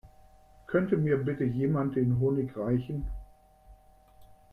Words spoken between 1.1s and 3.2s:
bitte jemand den Honig reichen?